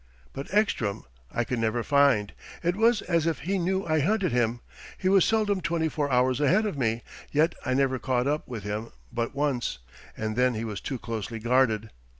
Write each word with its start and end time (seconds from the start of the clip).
"But 0.33 0.51
Ekstrom 0.51 1.03
I 1.31 1.43
could 1.43 1.59
never 1.59 1.83
find. 1.83 2.33
It 2.63 2.75
was 2.75 3.03
as 3.03 3.27
if 3.27 3.41
he 3.41 3.59
knew 3.59 3.85
I 3.85 3.99
hunted 3.99 4.31
him. 4.31 4.61
He 4.97 5.07
was 5.09 5.23
seldom 5.23 5.61
twenty 5.61 5.89
four 5.89 6.09
hours 6.11 6.41
ahead 6.41 6.65
of 6.65 6.75
me, 6.75 7.03
yet 7.31 7.53
I 7.67 7.75
never 7.75 7.99
caught 7.99 8.25
up 8.25 8.47
with 8.47 8.63
him 8.63 8.89
but 9.13 9.35
once; 9.35 9.77
and 10.17 10.35
then 10.35 10.55
he 10.55 10.65
was 10.65 10.81
too 10.81 10.97
closely 10.97 11.37
guarded.... 11.37 11.91